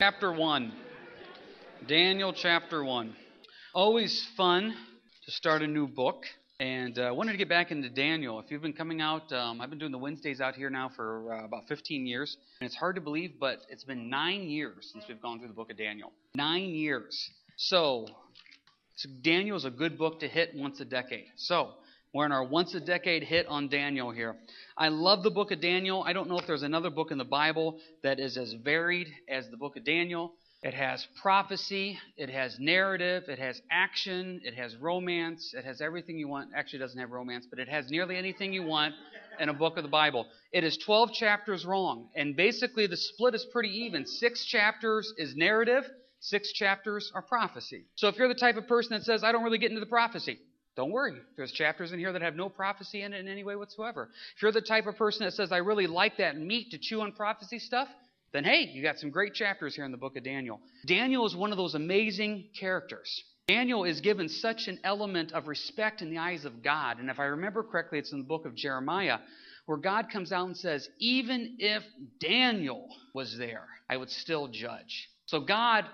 [0.00, 0.72] Chapter 1.
[1.86, 3.14] Daniel chapter 1.
[3.76, 4.74] Always fun
[5.24, 6.24] to start a new book.
[6.58, 8.40] And I uh, wanted to get back into Daniel.
[8.40, 11.32] If you've been coming out, um, I've been doing the Wednesdays out here now for
[11.32, 12.36] uh, about 15 years.
[12.60, 15.54] And it's hard to believe, but it's been nine years since we've gone through the
[15.54, 16.10] book of Daniel.
[16.34, 17.30] Nine years.
[17.56, 18.08] So,
[18.96, 21.26] so Daniel is a good book to hit once a decade.
[21.36, 21.70] So,
[22.14, 24.36] we're in our once a decade hit on Daniel here.
[24.78, 26.04] I love the book of Daniel.
[26.04, 29.50] I don't know if there's another book in the Bible that is as varied as
[29.50, 30.32] the book of Daniel.
[30.62, 36.16] It has prophecy, it has narrative, it has action, it has romance, it has everything
[36.16, 36.50] you want.
[36.56, 38.94] Actually, doesn't have romance, but it has nearly anything you want
[39.40, 40.26] in a book of the Bible.
[40.52, 44.06] It is 12 chapters long, and basically the split is pretty even.
[44.06, 45.84] Six chapters is narrative,
[46.20, 47.84] six chapters are prophecy.
[47.96, 49.86] So if you're the type of person that says, I don't really get into the
[49.86, 50.38] prophecy,
[50.76, 51.14] don't worry.
[51.36, 54.08] There's chapters in here that have no prophecy in it in any way whatsoever.
[54.36, 57.00] If you're the type of person that says, I really like that meat to chew
[57.00, 57.88] on prophecy stuff,
[58.32, 60.60] then hey, you got some great chapters here in the book of Daniel.
[60.86, 63.22] Daniel is one of those amazing characters.
[63.46, 66.98] Daniel is given such an element of respect in the eyes of God.
[66.98, 69.18] And if I remember correctly, it's in the book of Jeremiah,
[69.66, 71.84] where God comes out and says, Even if
[72.18, 75.08] Daniel was there, I would still judge.
[75.26, 75.84] So God,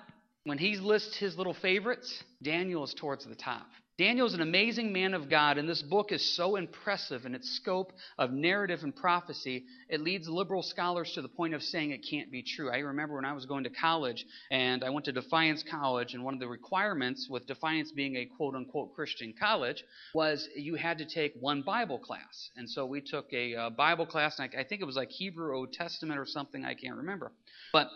[0.44, 3.66] when he lists his little favorites, Daniel is towards the top.
[4.00, 7.50] Daniel is an amazing man of God, and this book is so impressive in its
[7.50, 12.06] scope of narrative and prophecy, it leads liberal scholars to the point of saying it
[12.10, 12.70] can't be true.
[12.70, 16.24] I remember when I was going to college, and I went to Defiance College, and
[16.24, 19.84] one of the requirements with Defiance being a quote unquote Christian college
[20.14, 22.48] was you had to take one Bible class.
[22.56, 25.10] And so we took a uh, Bible class, and I, I think it was like
[25.10, 27.32] Hebrew Old Testament or something, I can't remember.
[27.70, 27.88] But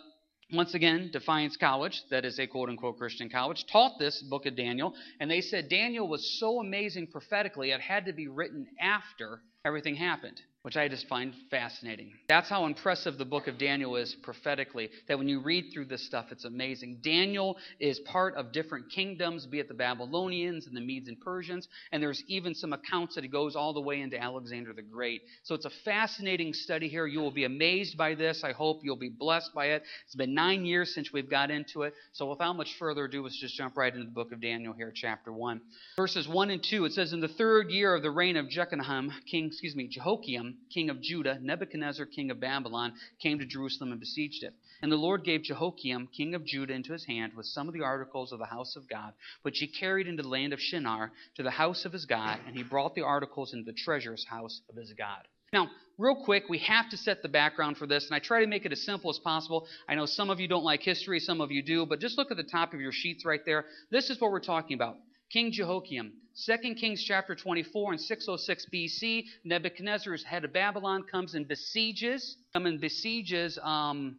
[0.54, 4.56] once again, Defiance College, that is a quote unquote Christian college, taught this book of
[4.56, 9.40] Daniel, and they said Daniel was so amazing prophetically, it had to be written after
[9.64, 12.14] everything happened which I just find fascinating.
[12.26, 16.06] That's how impressive the book of Daniel is prophetically, that when you read through this
[16.06, 17.00] stuff, it's amazing.
[17.02, 21.68] Daniel is part of different kingdoms, be it the Babylonians and the Medes and Persians,
[21.92, 25.20] and there's even some accounts that it goes all the way into Alexander the Great.
[25.42, 27.06] So it's a fascinating study here.
[27.06, 28.42] You will be amazed by this.
[28.42, 29.82] I hope you'll be blessed by it.
[30.06, 33.38] It's been nine years since we've got into it, so without much further ado, let's
[33.38, 35.60] just jump right into the book of Daniel here, chapter 1.
[35.98, 39.10] Verses 1 and 2, it says, In the third year of the reign of Jeconiah,
[39.30, 44.00] king, excuse me, Jehoiakim, king of Judah, Nebuchadnezzar, king of Babylon, came to Jerusalem and
[44.00, 44.54] besieged it.
[44.82, 47.82] And the Lord gave Jehoiakim, king of Judah, into his hand with some of the
[47.82, 51.42] articles of the house of God, which he carried into the land of Shinar to
[51.42, 54.76] the house of his God, and he brought the articles into the treasurer's house of
[54.76, 55.26] his God.
[55.52, 58.46] Now, real quick, we have to set the background for this, and I try to
[58.46, 59.68] make it as simple as possible.
[59.88, 62.30] I know some of you don't like history, some of you do, but just look
[62.30, 63.64] at the top of your sheets right there.
[63.90, 64.96] This is what we're talking about.
[65.30, 66.12] King Jehoiakim.
[66.46, 72.66] 2 Kings chapter 24 and 606 BC, Nebuchadnezzar, head of Babylon, comes and besieges, come
[72.66, 74.16] and besieges um,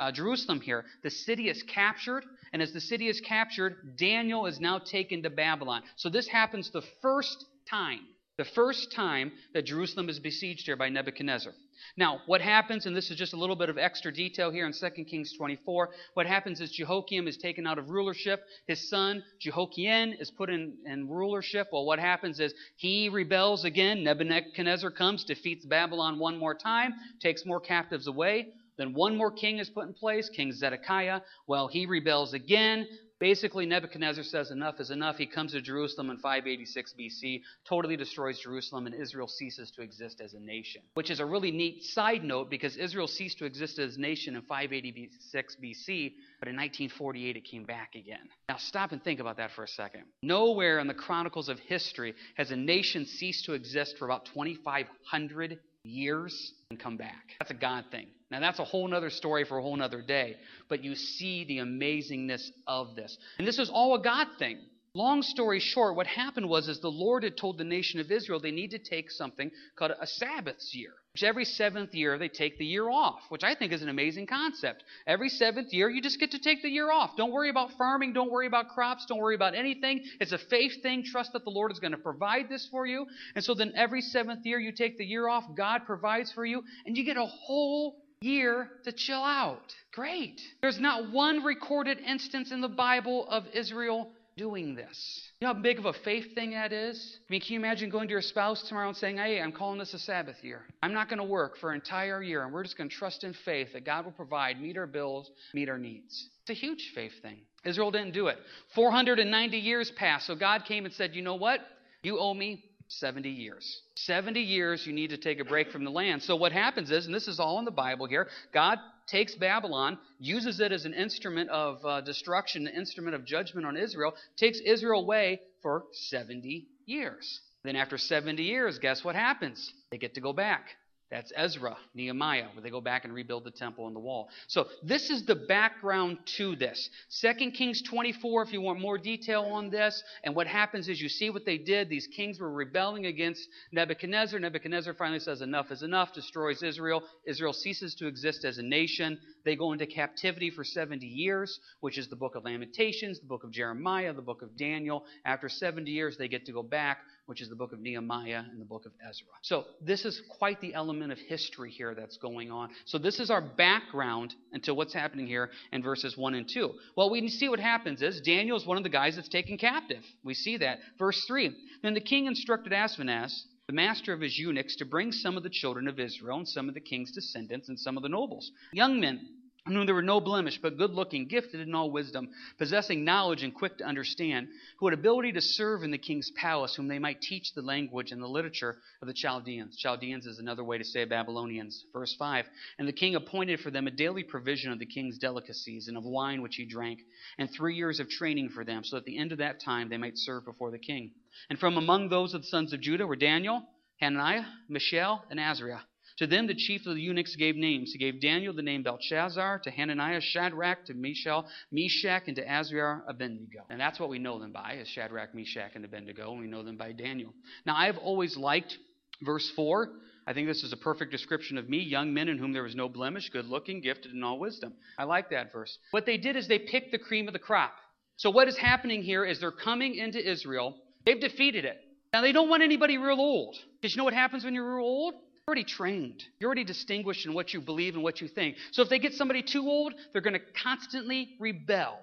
[0.00, 0.84] uh, Jerusalem here.
[1.02, 5.30] The city is captured, and as the city is captured, Daniel is now taken to
[5.30, 5.82] Babylon.
[5.96, 8.06] So this happens the first time,
[8.38, 11.52] the first time that Jerusalem is besieged here by Nebuchadnezzar.
[11.96, 14.72] Now, what happens, and this is just a little bit of extra detail here in
[14.72, 18.44] 2 Kings 24, what happens is Jehoiakim is taken out of rulership.
[18.68, 21.68] His son, Jehoiachin, is put in, in rulership.
[21.72, 24.04] Well, what happens is he rebels again.
[24.04, 28.48] Nebuchadnezzar comes, defeats Babylon one more time, takes more captives away.
[28.76, 31.22] Then one more king is put in place, King Zedekiah.
[31.48, 32.86] Well, he rebels again.
[33.20, 35.16] Basically, Nebuchadnezzar says enough is enough.
[35.16, 40.20] He comes to Jerusalem in 586 BC, totally destroys Jerusalem, and Israel ceases to exist
[40.20, 40.82] as a nation.
[40.94, 44.36] Which is a really neat side note because Israel ceased to exist as a nation
[44.36, 48.28] in 586 BC, but in 1948 it came back again.
[48.48, 50.04] Now, stop and think about that for a second.
[50.22, 55.58] Nowhere in the chronicles of history has a nation ceased to exist for about 2,500
[55.88, 57.34] years and come back.
[57.38, 58.06] That's a God thing.
[58.30, 60.36] Now, that's a whole other story for a whole other day,
[60.68, 63.16] but you see the amazingness of this.
[63.38, 64.58] And this is all a God thing.
[64.94, 68.40] Long story short, what happened was is the Lord had told the nation of Israel
[68.40, 70.92] they need to take something called a Sabbath's year.
[71.18, 74.28] Which every seventh year they take the year off, which I think is an amazing
[74.28, 74.84] concept.
[75.04, 77.16] Every seventh year you just get to take the year off.
[77.16, 80.04] Don't worry about farming, don't worry about crops, don't worry about anything.
[80.20, 81.02] It's a faith thing.
[81.02, 83.04] Trust that the Lord is going to provide this for you.
[83.34, 86.62] And so then every seventh year you take the year off, God provides for you,
[86.86, 89.74] and you get a whole year to chill out.
[89.92, 90.40] Great.
[90.60, 95.22] There's not one recorded instance in the Bible of Israel doing this.
[95.40, 97.18] You know how big of a faith thing that is?
[97.20, 99.78] I mean, can you imagine going to your spouse tomorrow and saying, Hey, I'm calling
[99.78, 100.62] this a Sabbath year.
[100.82, 103.24] I'm not going to work for an entire year, and we're just going to trust
[103.24, 106.30] in faith that God will provide, meet our bills, meet our needs.
[106.42, 107.40] It's a huge faith thing.
[107.64, 108.38] Israel didn't do it.
[108.74, 111.60] 490 years passed, so God came and said, You know what?
[112.02, 113.82] You owe me 70 years.
[113.96, 116.22] 70 years you need to take a break from the land.
[116.22, 119.98] So what happens is, and this is all in the Bible here, God takes Babylon,
[120.18, 124.58] uses it as an instrument of uh, destruction, an instrument of judgment on Israel, takes
[124.60, 127.40] Israel away for 70 years.
[127.64, 129.72] Then after 70 years, guess what happens?
[129.90, 130.66] They get to go back.
[131.10, 134.28] That's Ezra, Nehemiah, where they go back and rebuild the temple and the wall.
[134.46, 136.90] So this is the background to this.
[137.22, 140.02] 2 Kings 24, if you want more detail on this.
[140.22, 141.88] And what happens is you see what they did.
[141.88, 144.38] These kings were rebelling against Nebuchadnezzar.
[144.38, 147.02] Nebuchadnezzar finally says, enough is enough, destroys Israel.
[147.24, 149.18] Israel ceases to exist as a nation.
[149.46, 153.44] They go into captivity for 70 years, which is the book of Lamentations, the book
[153.44, 155.04] of Jeremiah, the book of Daniel.
[155.24, 158.58] After 70 years, they get to go back which is the book of Nehemiah and
[158.58, 159.26] the book of Ezra.
[159.42, 162.70] So, this is quite the element of history here that's going on.
[162.86, 166.72] So, this is our background until what's happening here in verses 1 and 2.
[166.96, 170.02] Well, we see what happens is Daniel is one of the guys that's taken captive.
[170.24, 170.78] We see that.
[170.98, 175.36] Verse 3 Then the king instructed Ashpenaz, the master of his eunuchs, to bring some
[175.36, 178.08] of the children of Israel and some of the king's descendants and some of the
[178.08, 179.28] nobles, young men
[179.68, 183.42] in whom there were no blemish, but good looking, gifted in all wisdom, possessing knowledge
[183.42, 184.48] and quick to understand,
[184.78, 188.12] who had ability to serve in the king's palace, whom they might teach the language
[188.12, 189.76] and the literature of the Chaldeans.
[189.76, 191.84] Chaldeans is another way to say Babylonians.
[191.92, 192.46] Verse 5
[192.78, 196.04] And the king appointed for them a daily provision of the king's delicacies and of
[196.04, 197.00] wine which he drank,
[197.38, 199.88] and three years of training for them, so that at the end of that time
[199.88, 201.12] they might serve before the king.
[201.50, 203.62] And from among those of the sons of Judah were Daniel,
[204.00, 205.80] Hananiah, Mishael, and Azariah.
[206.18, 207.92] To them the chief of the eunuchs gave names.
[207.92, 213.02] He gave Daniel the name Belshazzar, to Hananiah Shadrach, to Mishael Meshach, and to Azariah
[213.06, 213.60] Abednego.
[213.70, 216.64] And that's what we know them by, is Shadrach, Meshach, and Abednego, and we know
[216.64, 217.32] them by Daniel.
[217.64, 218.76] Now, I've always liked
[219.22, 219.90] verse 4.
[220.26, 222.74] I think this is a perfect description of me, young men in whom there was
[222.74, 224.74] no blemish, good looking, gifted in all wisdom.
[224.98, 225.78] I like that verse.
[225.92, 227.72] What they did is they picked the cream of the crop.
[228.16, 230.74] So, what is happening here is they're coming into Israel.
[231.06, 231.78] They've defeated it.
[232.12, 233.56] Now, they don't want anybody real old.
[233.80, 235.14] Because you know what happens when you're real old?
[235.48, 236.24] Already trained.
[236.38, 238.56] You're already distinguished in what you believe and what you think.
[238.70, 241.96] So if they get somebody too old, they're going to constantly rebel.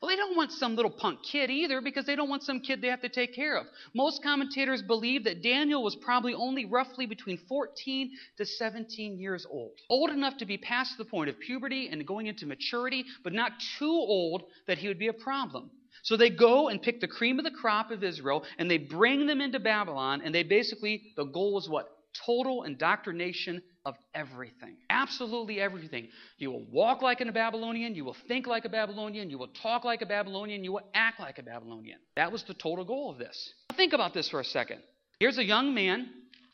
[0.00, 2.80] Well, they don't want some little punk kid either because they don't want some kid
[2.80, 3.66] they have to take care of.
[3.92, 9.72] Most commentators believe that Daniel was probably only roughly between 14 to 17 years old.
[9.90, 13.50] Old enough to be past the point of puberty and going into maturity, but not
[13.80, 15.72] too old that he would be a problem.
[16.04, 19.26] So they go and pick the cream of the crop of Israel and they bring
[19.26, 21.88] them into Babylon, and they basically, the goal was what?
[22.26, 24.76] Total indoctrination of everything.
[24.90, 26.08] Absolutely everything.
[26.38, 29.84] You will walk like a Babylonian, you will think like a Babylonian, you will talk
[29.84, 31.98] like a Babylonian, you will act like a Babylonian.
[32.16, 33.52] That was the total goal of this.
[33.76, 34.80] Think about this for a second.
[35.18, 36.08] Here's a young man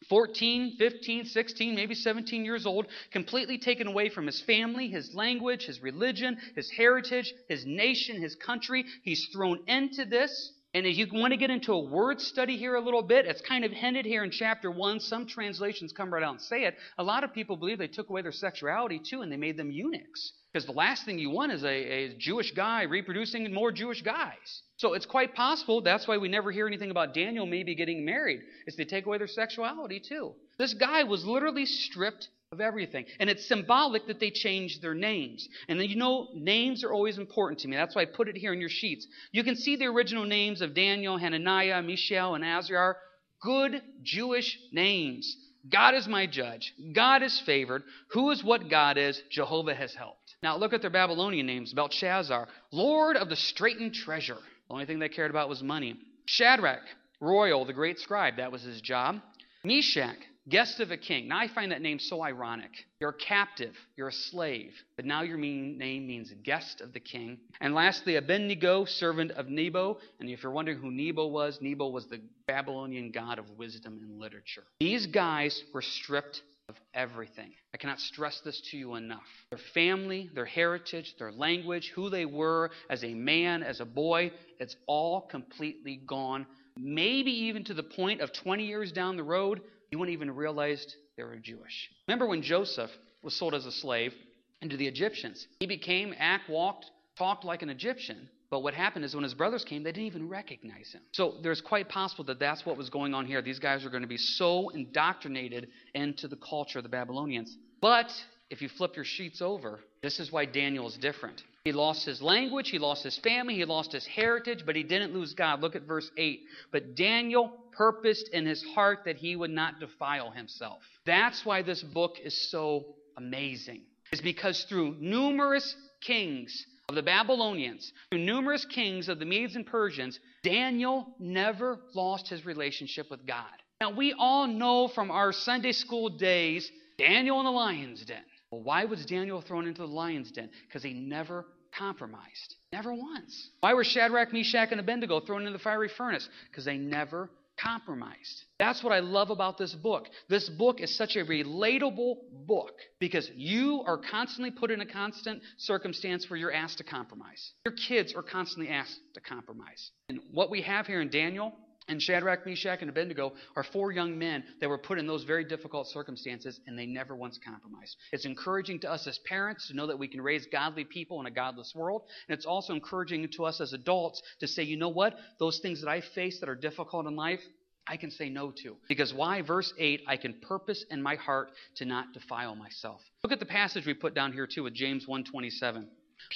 [0.09, 5.67] 14, 15, 16, maybe 17 years old, completely taken away from his family, his language,
[5.67, 8.85] his religion, his heritage, his nation, his country.
[9.03, 10.53] He's thrown into this.
[10.79, 13.41] And if you want to get into a word study here a little bit, it's
[13.41, 15.01] kind of hinted here in chapter 1.
[15.01, 16.77] Some translations come right out and say it.
[16.99, 19.73] A lot of people believe they took away their sexuality too and they made them
[19.73, 20.35] eunuchs.
[20.53, 24.63] Because the last thing you want is a, a Jewish guy reproducing more Jewish guys.
[24.77, 25.81] So it's quite possible.
[25.81, 29.19] That's why we never hear anything about Daniel maybe getting married, is they take away
[29.19, 30.35] their sexuality too.
[30.59, 33.05] This guy was literally stripped of everything.
[33.21, 35.47] And it's symbolic that they changed their names.
[35.69, 37.77] And then you know, names are always important to me.
[37.77, 39.07] That's why I put it here in your sheets.
[39.33, 42.95] You can see the original names of Daniel, Hananiah, Mishael, and Azariah.
[43.43, 45.37] Good Jewish names.
[45.71, 46.73] God is my judge.
[46.95, 47.83] God is favored.
[48.13, 49.21] Who is what God is?
[49.31, 50.35] Jehovah has helped.
[50.43, 54.39] Now look at their Babylonian names Belshazzar, Lord of the straitened treasure.
[54.69, 55.97] The only thing they cared about was money.
[56.27, 56.83] Shadrach,
[57.21, 58.37] royal, the great scribe.
[58.39, 59.17] That was his job.
[59.65, 61.29] Meshach, guest of a king.
[61.29, 62.71] Now I find that name so ironic.
[63.01, 67.39] You're a captive, you're a slave, but now your name means guest of the king.
[67.61, 69.99] And lastly, Abednego, servant of Nebo.
[70.21, 74.19] And if you're wondering who Nebo was, Nebo was the Babylonian god of wisdom and
[74.19, 74.65] literature.
[74.81, 77.51] These guys were stripped of everything.
[77.73, 79.23] I cannot stress this to you enough.
[79.51, 84.33] Their family, their heritage, their language, who they were as a man, as a boy,
[84.59, 86.47] it's all completely gone.
[86.77, 90.97] Maybe even to the point of 20 years down the road, you wouldn't even realize
[91.17, 91.89] they were Jewish.
[92.07, 92.91] Remember when Joseph
[93.23, 94.15] was sold as a slave
[94.63, 95.47] into the Egyptians?
[95.61, 98.29] He became, act, walked, talked like an Egyptian.
[98.51, 101.03] But what happened is when his brothers came, they didn't even recognize him.
[101.13, 103.43] So there's quite possible that that's what was going on here.
[103.43, 107.55] These guys are going to be so indoctrinated into the culture of the Babylonians.
[107.83, 108.11] But
[108.49, 111.43] if you flip your sheets over, this is why Daniel is different.
[111.65, 115.13] He lost his language, he lost his family, he lost his heritage, but he didn't
[115.13, 115.61] lose God.
[115.61, 116.41] Look at verse 8.
[116.73, 120.79] But Daniel purposed in his heart that he would not defile himself.
[121.05, 123.83] That's why this book is so amazing.
[124.13, 129.67] Is because through numerous kings of the Babylonians, through numerous kings of the Medes and
[129.67, 133.45] Persians, Daniel never lost his relationship with God.
[133.81, 138.25] Now, we all know from our Sunday school days Daniel in the lion's den.
[138.51, 140.51] Well, why was Daniel thrown into the lion's den?
[140.67, 142.57] Because he never compromised.
[142.73, 143.51] Never once.
[143.61, 146.29] Why were Shadrach, Meshach, and Abednego thrown into the fiery furnace?
[146.51, 148.45] Because they never compromised.
[148.59, 150.07] That's what I love about this book.
[150.29, 155.43] This book is such a relatable book because you are constantly put in a constant
[155.57, 157.53] circumstance where you're asked to compromise.
[157.67, 159.91] Your kids are constantly asked to compromise.
[160.09, 161.53] And what we have here in Daniel
[161.89, 165.45] and Shadrach, Meshach, and Abednego are four young men that were put in those very
[165.45, 167.97] difficult circumstances, and they never once compromised.
[168.13, 171.27] It's encouraging to us as parents to know that we can raise godly people in
[171.27, 174.89] a godless world, and it's also encouraging to us as adults to say, you know
[174.89, 175.17] what?
[175.39, 177.41] Those things that I face that are difficult in life,
[177.87, 178.77] I can say no to.
[178.87, 179.41] Because why?
[179.43, 183.01] Verse 8, I can purpose in my heart to not defile myself.
[183.23, 185.89] Look at the passage we put down here too with James 1:27.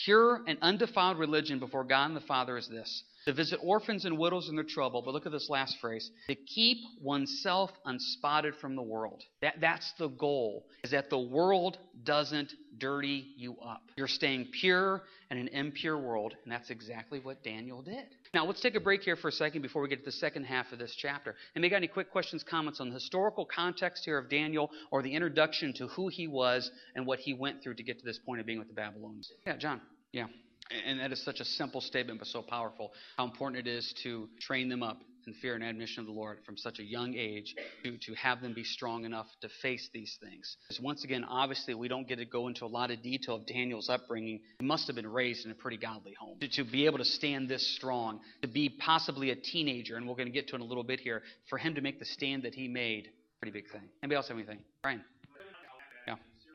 [0.04, 4.18] Pure and undefiled religion before God and the Father is this to visit orphans and
[4.18, 5.02] widows in their trouble.
[5.02, 9.22] But look at this last phrase to keep oneself unspotted from the world.
[9.40, 13.82] That, that's the goal, is that the world doesn't dirty you up.
[13.96, 18.06] You're staying pure in an impure world, and that's exactly what Daniel did.
[18.34, 20.44] Now, let's take a break here for a second before we get to the second
[20.44, 21.34] half of this chapter.
[21.54, 25.12] And got any quick questions, comments on the historical context here of Daniel or the
[25.12, 28.40] introduction to who he was and what he went through to get to this point
[28.40, 29.30] of being with the Babylonians?
[29.46, 29.80] Yeah, John.
[30.12, 30.26] Yeah.
[30.86, 32.92] And that is such a simple statement, but so powerful.
[33.16, 36.38] How important it is to train them up in fear and admonition of the Lord
[36.44, 40.18] from such a young age to, to have them be strong enough to face these
[40.20, 40.56] things.
[40.66, 43.46] Because once again, obviously, we don't get to go into a lot of detail of
[43.46, 44.40] Daniel's upbringing.
[44.58, 46.38] He must have been raised in a pretty godly home.
[46.40, 50.16] To, to be able to stand this strong, to be possibly a teenager, and we're
[50.16, 52.04] going to get to it in a little bit here, for him to make the
[52.04, 53.08] stand that he made,
[53.40, 53.82] pretty big thing.
[54.02, 54.58] Anybody else have anything?
[54.82, 55.02] Brian?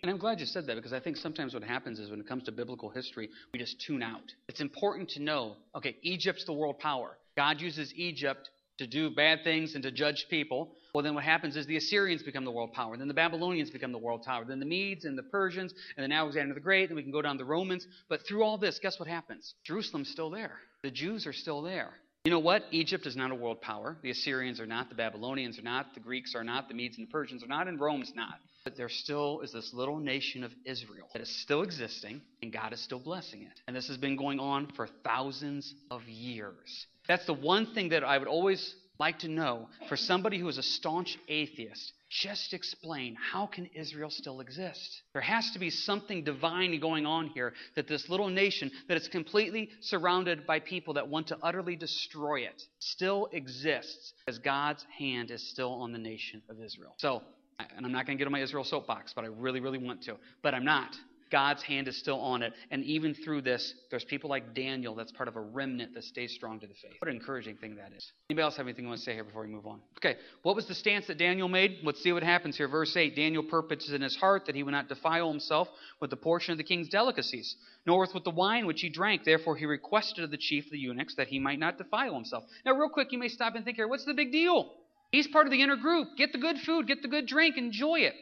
[0.01, 2.27] And I'm glad you said that because I think sometimes what happens is when it
[2.27, 4.33] comes to biblical history, we just tune out.
[4.47, 7.17] It's important to know okay, Egypt's the world power.
[7.35, 10.75] God uses Egypt to do bad things and to judge people.
[10.93, 12.97] Well, then what happens is the Assyrians become the world power.
[12.97, 14.45] Then the Babylonians become the world power.
[14.45, 16.89] Then the Medes and the Persians, and then Alexander the Great.
[16.89, 17.87] Then we can go down the Romans.
[18.09, 19.55] But through all this, guess what happens?
[19.63, 20.53] Jerusalem's still there.
[20.83, 21.91] The Jews are still there.
[22.25, 22.63] You know what?
[22.71, 23.97] Egypt is not a world power.
[24.01, 24.89] The Assyrians are not.
[24.89, 25.93] The Babylonians are not.
[25.93, 26.67] The Greeks are not.
[26.67, 27.67] The Medes and the Persians are not.
[27.67, 28.39] And Rome's not.
[28.67, 32.73] But there still is this little nation of Israel that is still existing, and God
[32.73, 33.61] is still blessing it.
[33.65, 36.85] And this has been going on for thousands of years.
[37.07, 40.57] That's the one thing that I would always like to know for somebody who is
[40.57, 41.93] a staunch atheist.
[42.09, 45.01] Just explain how can Israel still exist?
[45.13, 49.07] There has to be something divine going on here that this little nation that is
[49.07, 55.31] completely surrounded by people that want to utterly destroy it still exists as God's hand
[55.31, 56.95] is still on the nation of Israel.
[56.97, 57.21] So
[57.59, 60.03] and I'm not going to get on my Israel soapbox, but I really, really want
[60.03, 60.17] to.
[60.41, 60.95] But I'm not.
[61.29, 62.53] God's hand is still on it.
[62.71, 66.33] And even through this, there's people like Daniel that's part of a remnant that stays
[66.33, 66.93] strong to the faith.
[66.99, 68.11] What an encouraging thing that is.
[68.29, 69.81] Anybody else have anything you want to say here before we move on?
[69.97, 71.79] Okay, what was the stance that Daniel made?
[71.83, 72.67] Let's see what happens here.
[72.67, 75.67] Verse 8 Daniel purposes in his heart that he would not defile himself
[75.99, 79.23] with the portion of the king's delicacies, nor with the wine which he drank.
[79.23, 82.45] Therefore, he requested of the chief of the eunuchs that he might not defile himself.
[82.65, 84.71] Now, real quick, you may stop and think here what's the big deal?
[85.11, 86.09] He's part of the inner group.
[86.17, 88.15] Get the good food, get the good drink, enjoy it.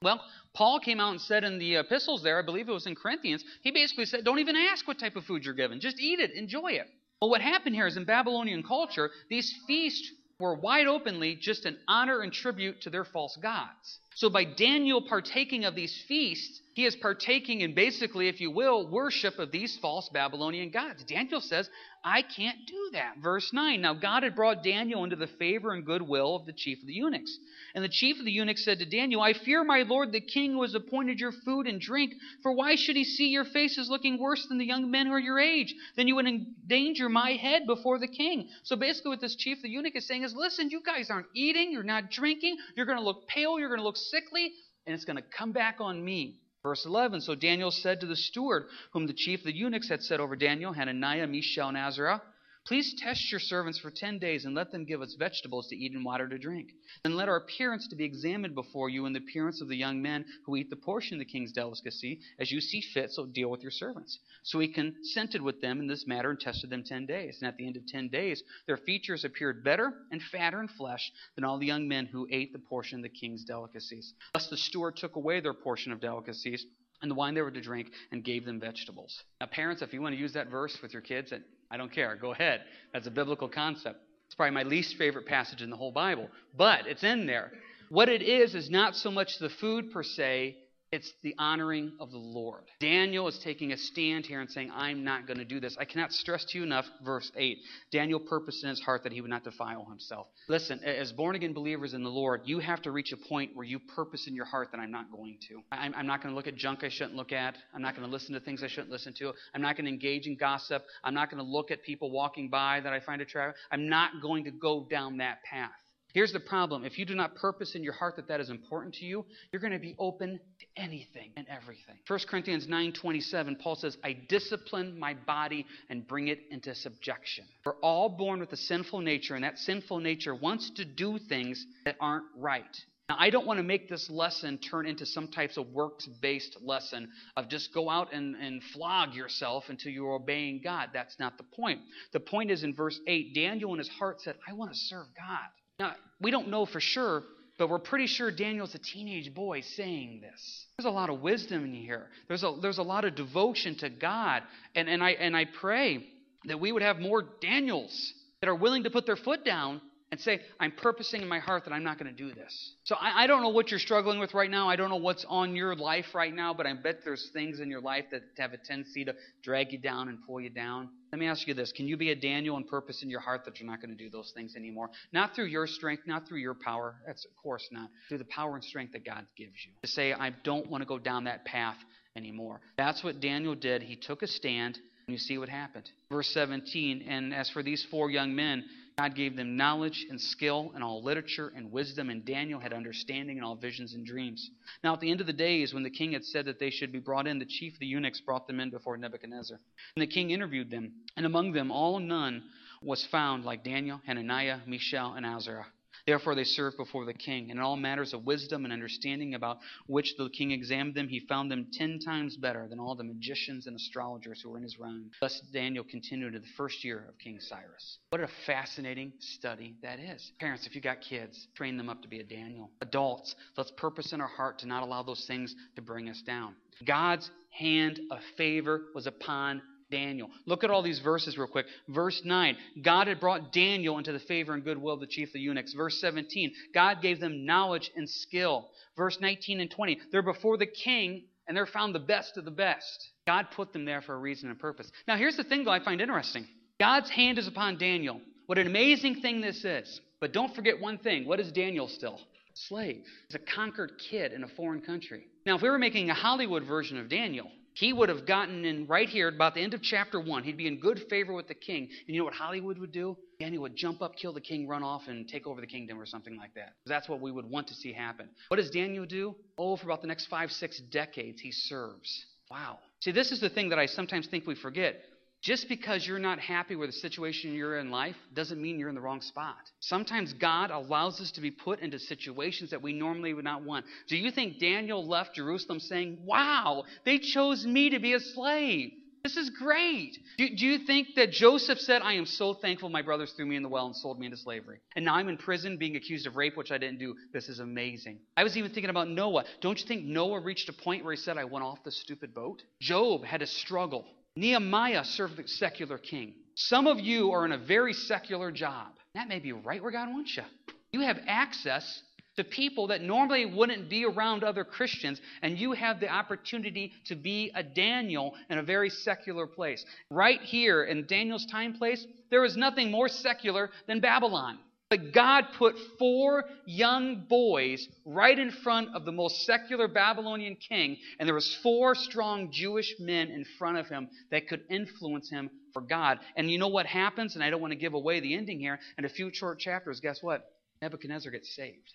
[0.00, 0.22] Well,
[0.54, 3.44] Paul came out and said in the epistles there, I believe it was in Corinthians,
[3.62, 5.80] he basically said, don't even ask what type of food you're given.
[5.80, 6.86] Just eat it, enjoy it.
[7.20, 11.76] Well, what happened here is in Babylonian culture, these feasts were wide openly just an
[11.88, 13.98] honor and tribute to their false gods.
[14.18, 18.88] So by Daniel partaking of these feasts, he is partaking in basically, if you will,
[18.88, 21.04] worship of these false Babylonian gods.
[21.04, 21.70] Daniel says,
[22.04, 23.18] I can't do that.
[23.20, 26.80] Verse 9 Now God had brought Daniel into the favor and goodwill of the chief
[26.80, 27.36] of the eunuchs.
[27.74, 30.52] And the chief of the eunuchs said to Daniel, I fear my lord the king
[30.52, 34.18] who has appointed your food and drink, for why should he see your faces looking
[34.18, 35.74] worse than the young men who are your age?
[35.96, 38.48] Then you would endanger my head before the king.
[38.62, 41.26] So basically, what this chief of the eunuch is saying is, listen, you guys aren't
[41.34, 44.52] eating, you're not drinking, you're going to look pale, you're going to look sickly,
[44.86, 46.40] and it's going to come back on me.
[46.62, 50.02] Verse 11 So Daniel said to the steward, whom the chief of the eunuchs had
[50.02, 52.20] set over Daniel, Hananiah, Mishael, and Azariah,
[52.68, 55.92] Please test your servants for ten days, and let them give us vegetables to eat
[55.92, 56.68] and water to drink.
[57.02, 60.02] Then let our appearance to be examined before you, and the appearance of the young
[60.02, 63.48] men who eat the portion of the king's delicacy, as you see fit, so deal
[63.48, 64.18] with your servants.
[64.42, 67.38] So he consented with them in this matter and tested them ten days.
[67.40, 71.10] And at the end of ten days, their features appeared better and fatter in flesh
[71.36, 74.12] than all the young men who ate the portion of the king's delicacies.
[74.34, 76.66] Thus the steward took away their portion of delicacies
[77.00, 79.22] and the wine they were to drink and gave them vegetables.
[79.40, 81.32] Now, parents, if you want to use that verse with your kids,
[81.70, 82.16] I don't care.
[82.16, 82.62] Go ahead.
[82.92, 84.00] That's a biblical concept.
[84.26, 87.52] It's probably my least favorite passage in the whole Bible, but it's in there.
[87.88, 90.56] What it is is not so much the food per se,
[90.90, 92.64] It's the honoring of the Lord.
[92.80, 95.76] Daniel is taking a stand here and saying, I'm not going to do this.
[95.78, 97.58] I cannot stress to you enough, verse 8.
[97.92, 100.28] Daniel purposed in his heart that he would not defile himself.
[100.48, 103.66] Listen, as born again believers in the Lord, you have to reach a point where
[103.66, 105.60] you purpose in your heart that I'm not going to.
[105.70, 107.56] I'm, I'm not going to look at junk I shouldn't look at.
[107.74, 109.34] I'm not going to listen to things I shouldn't listen to.
[109.54, 110.84] I'm not going to engage in gossip.
[111.04, 113.60] I'm not going to look at people walking by that I find attractive.
[113.70, 115.70] I'm not going to go down that path.
[116.14, 116.84] Here's the problem.
[116.84, 119.60] If you do not purpose in your heart that that is important to you, you're
[119.60, 121.96] going to be open to anything and everything.
[122.06, 127.78] 1 Corinthians 9:27 Paul says, "I discipline my body and bring it into subjection." We're
[127.80, 131.96] all born with a sinful nature and that sinful nature wants to do things that
[132.00, 132.84] aren't right.
[133.08, 136.58] Now, I don't want to make this lesson turn into some types of works based
[136.60, 140.90] lesson of just go out and, and flog yourself until you're obeying God.
[140.92, 141.80] That's not the point.
[142.12, 145.06] The point is in verse 8 Daniel in his heart said, I want to serve
[145.16, 145.48] God.
[145.78, 147.22] Now, we don't know for sure,
[147.58, 150.66] but we're pretty sure Daniel's a teenage boy saying this.
[150.76, 152.06] There's a lot of wisdom in here.
[152.28, 154.42] There's a, there's a lot of devotion to God.
[154.74, 156.06] And, and, I, and I pray
[156.46, 160.20] that we would have more Daniels that are willing to put their foot down and
[160.20, 162.74] say, I'm purposing in my heart that I'm not going to do this.
[162.84, 164.68] So I, I, don't know what you're struggling with right now.
[164.68, 167.68] I don't know what's on your life right now, but I bet there's things in
[167.68, 170.88] your life that have a tendency to drag you down and pull you down.
[171.12, 173.44] Let me ask you this Can you be a Daniel and purpose in your heart
[173.44, 174.90] that you're not going to do those things anymore?
[175.12, 176.96] Not through your strength, not through your power.
[177.06, 177.90] That's, of course, not.
[178.08, 179.72] Through the power and strength that God gives you.
[179.82, 181.76] To say, I don't want to go down that path
[182.16, 182.60] anymore.
[182.76, 183.82] That's what Daniel did.
[183.82, 185.90] He took a stand, and you see what happened.
[186.10, 188.64] Verse 17 And as for these four young men,
[188.98, 193.38] God gave them knowledge and skill in all literature and wisdom, and Daniel had understanding
[193.38, 194.50] in all visions and dreams.
[194.82, 196.90] Now, at the end of the days, when the king had said that they should
[196.90, 199.60] be brought in, the chief of the eunuchs brought them in before Nebuchadnezzar.
[199.94, 202.42] And the king interviewed them, and among them all none
[202.82, 205.64] was found like Daniel, Hananiah, Mishael, and Azariah.
[206.08, 207.50] Therefore they served before the king.
[207.50, 211.20] And in all matters of wisdom and understanding about which the king examined them, he
[211.20, 214.78] found them ten times better than all the magicians and astrologers who were in his
[214.78, 215.10] realm.
[215.20, 217.98] Thus Daniel continued to the first year of King Cyrus.
[218.08, 220.32] What a fascinating study that is.
[220.40, 222.70] Parents, if you've got kids, train them up to be a Daniel.
[222.80, 226.54] Adults, let's purpose in our heart to not allow those things to bring us down.
[226.86, 229.60] God's hand of favor was upon
[229.90, 230.30] Daniel.
[230.46, 231.66] Look at all these verses real quick.
[231.88, 235.34] Verse 9, God had brought Daniel into the favor and goodwill of the chief of
[235.34, 235.72] the eunuchs.
[235.72, 238.68] Verse 17, God gave them knowledge and skill.
[238.96, 242.50] Verse 19 and 20, they're before the king and they're found the best of the
[242.50, 243.08] best.
[243.26, 244.90] God put them there for a reason and purpose.
[245.06, 246.46] Now, here's the thing, though, I find interesting
[246.78, 248.20] God's hand is upon Daniel.
[248.46, 250.00] What an amazing thing this is.
[250.20, 251.26] But don't forget one thing.
[251.26, 252.18] What is Daniel still?
[252.54, 253.04] Slave.
[253.28, 255.26] He's a conquered kid in a foreign country.
[255.46, 258.88] Now, if we were making a Hollywood version of Daniel, he would have gotten in
[258.88, 260.42] right here about the end of chapter 1.
[260.42, 261.84] He'd be in good favor with the king.
[261.84, 263.16] And you know what Hollywood would do?
[263.38, 266.04] He would jump up, kill the king, run off, and take over the kingdom or
[266.04, 266.74] something like that.
[266.86, 268.30] That's what we would want to see happen.
[268.48, 269.36] What does Daniel do?
[269.56, 272.26] Oh, for about the next five, six decades, he serves.
[272.50, 272.80] Wow.
[273.00, 275.00] See, this is the thing that I sometimes think we forget.
[275.40, 278.96] Just because you're not happy with the situation you're in life doesn't mean you're in
[278.96, 279.70] the wrong spot.
[279.80, 283.86] Sometimes God allows us to be put into situations that we normally would not want.
[284.08, 288.90] Do you think Daniel left Jerusalem saying, Wow, they chose me to be a slave?
[289.24, 290.16] This is great.
[290.38, 293.56] Do, do, you think that Joseph said, I am so thankful my brothers threw me
[293.56, 294.80] in the well and sold me into slavery?
[294.96, 297.14] And now I'm in prison being accused of rape, which I didn't do.
[297.32, 298.20] This is amazing.
[298.36, 299.44] I was even thinking about Noah.
[299.60, 302.32] Don't you think Noah reached a point where he said, I went off the stupid
[302.32, 302.62] boat?
[302.80, 304.06] Job had a struggle.
[304.38, 306.32] Nehemiah served the secular king.
[306.54, 308.92] Some of you are in a very secular job.
[309.16, 310.44] That may be right where God wants you.
[310.92, 312.02] You have access
[312.36, 317.16] to people that normally wouldn't be around other Christians, and you have the opportunity to
[317.16, 319.84] be a Daniel in a very secular place.
[320.08, 324.58] Right here in Daniel's time place, there is nothing more secular than Babylon.
[324.90, 330.96] But God put four young boys right in front of the most secular Babylonian king,
[331.18, 335.50] and there was four strong Jewish men in front of him that could influence him
[335.74, 336.20] for God.
[336.36, 337.34] And you know what happens?
[337.34, 338.78] And I don't want to give away the ending here.
[338.96, 340.50] In a few short chapters, guess what?
[340.80, 341.92] Nebuchadnezzar gets saved.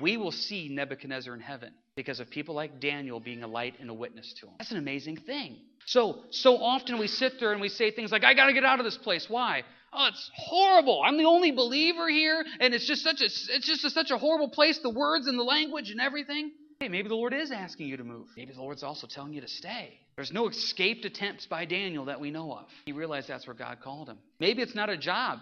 [0.00, 3.90] We will see Nebuchadnezzar in heaven because of people like Daniel being a light and
[3.90, 4.54] a witness to him.
[4.58, 5.56] That's an amazing thing.
[5.86, 8.64] So, so often we sit there and we say things like, I got to get
[8.64, 9.26] out of this place.
[9.28, 9.62] Why?
[9.92, 11.02] Oh, it's horrible.
[11.02, 14.18] I'm the only believer here, and it's just such a it's just a, such a
[14.18, 14.78] horrible place.
[14.82, 16.52] The words and the language and everything.
[16.78, 18.26] Hey, maybe the Lord is asking you to move.
[18.36, 19.98] Maybe the Lord's also telling you to stay.
[20.16, 22.66] There's no escaped attempts by Daniel that we know of.
[22.84, 24.18] He realized that's where God called him.
[24.40, 25.38] Maybe it's not a job.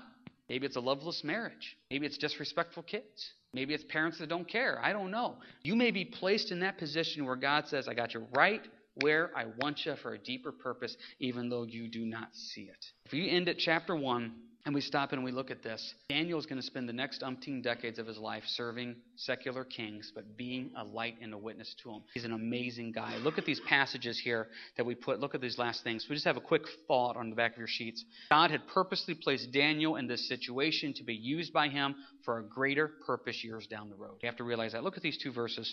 [0.49, 1.77] Maybe it's a loveless marriage.
[1.91, 3.33] Maybe it's disrespectful kids.
[3.57, 4.79] Maybe it's parents that don't care.
[4.85, 5.37] I don't know.
[5.63, 8.61] You may be placed in that position where God says, I got you right
[9.01, 12.85] where I want you for a deeper purpose, even though you do not see it.
[13.07, 14.35] If you end at chapter 1,
[14.67, 15.95] and we stop and we look at this.
[16.09, 20.11] Daniel is going to spend the next umpteen decades of his life serving secular kings,
[20.13, 22.03] but being a light and a witness to them.
[22.13, 23.17] He's an amazing guy.
[23.19, 25.21] Look at these passages here that we put.
[25.21, 26.07] Look at these last things.
[26.11, 28.05] We just have a quick thought on the back of your sheets.
[28.29, 32.43] God had purposely placed Daniel in this situation to be used by him for a
[32.43, 34.17] greater purpose years down the road.
[34.21, 34.83] You have to realize that.
[34.83, 35.73] Look at these two verses.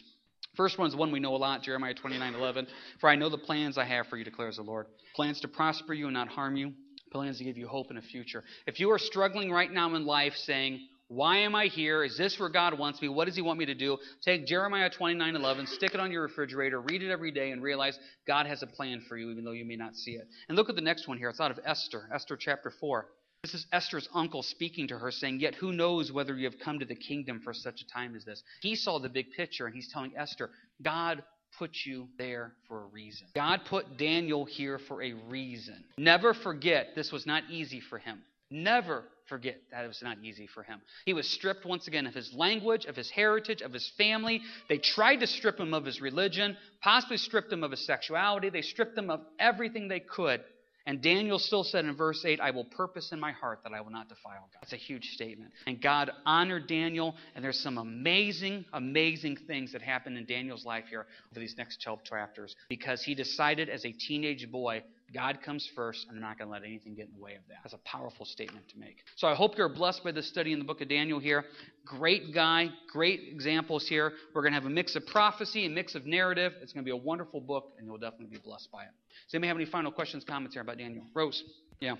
[0.56, 2.68] First one is one we know a lot, Jeremiah 29 11.
[3.00, 4.86] For I know the plans I have for you, declares the Lord.
[5.16, 6.74] Plans to prosper you and not harm you,
[7.14, 8.44] plans to give you hope in a future.
[8.68, 12.04] If you are struggling right now in life saying, why am I here?
[12.04, 13.08] Is this where God wants me?
[13.08, 13.98] What does He want me to do?
[14.24, 18.00] Take Jeremiah 29 11, stick it on your refrigerator, read it every day, and realize
[18.26, 20.28] God has a plan for you, even though you may not see it.
[20.50, 21.30] And look at the next one here.
[21.30, 23.06] It's out of Esther, Esther chapter 4.
[23.44, 26.80] This is Esther's uncle speaking to her, saying, Yet who knows whether you have come
[26.80, 28.42] to the kingdom for such a time as this?
[28.62, 30.50] He saw the big picture, and he's telling Esther,
[30.82, 31.24] God
[31.58, 33.28] put you there for a reason.
[33.36, 35.84] God put Daniel here for a reason.
[35.98, 38.22] Never forget this was not easy for him.
[38.50, 40.82] Never forget that it was not easy for him.
[41.06, 44.42] He was stripped once again of his language, of his heritage, of his family.
[44.70, 48.50] They tried to strip him of his religion, possibly stripped him of his sexuality.
[48.50, 50.44] They stripped him of everything they could
[50.86, 53.80] and Daniel still said in verse 8, I will purpose in my heart that I
[53.80, 54.60] will not defile God.
[54.62, 55.52] That's a huge statement.
[55.66, 60.86] And God honored Daniel, and there's some amazing, amazing things that happened in Daniel's life
[60.90, 65.68] here over these next 12 chapters because he decided as a teenage boy God comes
[65.76, 67.58] first, and they're not going to let anything get in the way of that.
[67.64, 68.98] That's a powerful statement to make.
[69.16, 71.46] So I hope you're blessed by this study in the book of Daniel here.
[71.86, 74.14] Great guy, great examples here.
[74.34, 76.54] We're going to have a mix of prophecy, a mix of narrative.
[76.62, 78.90] It's going to be a wonderful book, and you'll definitely be blessed by it.
[79.28, 81.04] Does anybody have any final questions, comments here about Daniel?
[81.14, 81.44] Rose?
[81.80, 81.96] Yeah.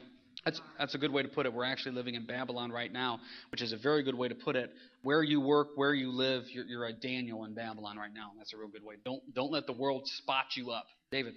[0.46, 1.54] That's, that's a good way to put it.
[1.54, 3.20] We're actually living in Babylon right now,
[3.52, 4.72] which is a very good way to put it.
[5.04, 8.32] Where you work, where you live, you're, you're a Daniel in Babylon right now.
[8.38, 8.96] That's a real good way.
[9.06, 10.86] Don't, don't let the world spot you up.
[11.12, 11.36] David?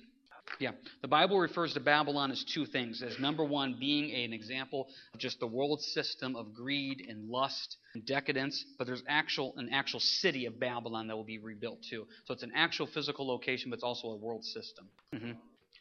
[0.59, 3.03] Yeah, the Bible refers to Babylon as two things.
[3.03, 7.77] As number one, being an example of just the world system of greed and lust
[7.95, 12.07] and decadence, but there's actual an actual city of Babylon that will be rebuilt too.
[12.25, 14.89] So it's an actual physical location, but it's also a world system.
[15.15, 15.33] Mm-hmm.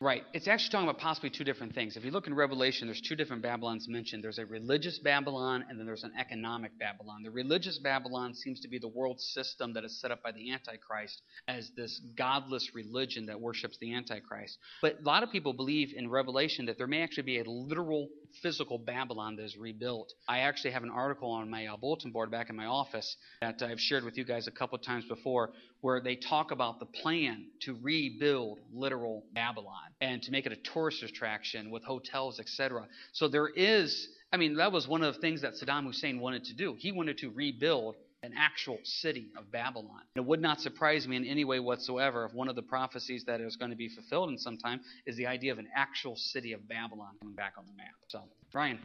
[0.01, 0.23] Right.
[0.34, 1.95] It's actually talking about possibly two different things.
[1.95, 4.23] If you look in Revelation, there's two different Babylons mentioned.
[4.23, 7.23] There's a religious Babylon and then there's an economic Babylon.
[7.23, 10.51] The religious Babylon seems to be the world system that is set up by the
[10.51, 14.58] Antichrist as this godless religion that worships the Antichrist.
[14.81, 18.10] But a lot of people believe in Revelation that there may actually be a literal
[18.41, 20.13] physical Babylon that is rebuilt.
[20.27, 23.61] I actually have an article on my uh, bulletin board back in my office that
[23.61, 27.45] I've shared with you guys a couple times before where they talk about the plan
[27.61, 32.87] to rebuild literal Babylon and to make it a tourist attraction with hotels, etc.
[33.13, 36.45] So there is, I mean, that was one of the things that Saddam Hussein wanted
[36.45, 36.75] to do.
[36.77, 37.95] He wanted to rebuild
[38.25, 40.01] an actual city of Babylon.
[40.15, 43.39] It would not surprise me in any way whatsoever if one of the prophecies that
[43.39, 46.53] is going to be fulfilled in some time is the idea of an actual city
[46.53, 47.93] of Babylon coming back on the map.
[48.07, 48.79] So, Ryan.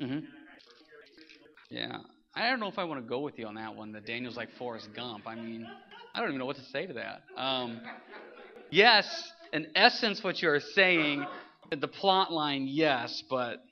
[0.00, 0.18] Mm-hmm.
[1.70, 1.98] Yeah.
[2.34, 3.92] I don't know if I want to go with you on that one.
[3.92, 5.26] That Daniel's like Forrest Gump.
[5.26, 5.66] I mean,
[6.14, 7.22] I don't even know what to say to that.
[7.36, 7.80] Um,
[8.70, 9.06] yes,
[9.52, 11.24] in essence, what you are saying,
[11.70, 13.64] the plot line, yes, but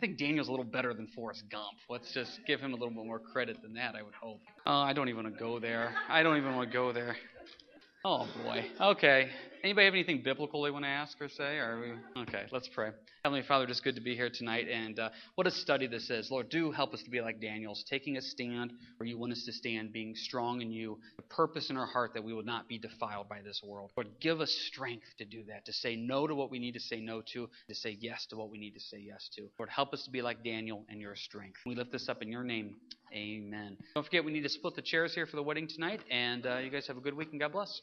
[0.00, 1.76] I think Daniel's a little better than Forrest Gump.
[1.90, 4.40] Let's just give him a little bit more credit than that, I would hope.
[4.64, 5.94] Oh, I don't even want to go there.
[6.08, 7.16] I don't even want to go there.
[8.02, 8.64] Oh boy.
[8.80, 9.28] Okay.
[9.62, 11.58] Anybody have anything biblical they want to ask or say?
[11.58, 11.80] Or
[12.16, 12.22] we...
[12.22, 12.90] Okay, let's pray.
[13.24, 14.68] Heavenly Father, just good to be here tonight.
[14.70, 16.30] And uh, what a study this is.
[16.30, 19.44] Lord, do help us to be like Daniel's, taking a stand where you want us
[19.44, 22.68] to stand, being strong in you, the purpose in our heart that we will not
[22.68, 23.90] be defiled by this world.
[23.98, 26.80] Lord, give us strength to do that, to say no to what we need to
[26.80, 29.50] say no to, to say yes to what we need to say yes to.
[29.58, 31.58] Lord, help us to be like Daniel and your strength.
[31.66, 32.76] We lift this up in your name.
[33.12, 33.76] Amen.
[33.94, 36.00] Don't forget, we need to split the chairs here for the wedding tonight.
[36.10, 37.82] And uh, you guys have a good week and God bless.